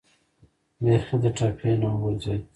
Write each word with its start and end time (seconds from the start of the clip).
بیخي 0.81 1.15
د 1.23 1.25
ټپې 1.37 1.71
نه 1.81 1.87
و 1.91 1.95
غورځېد. 2.01 2.41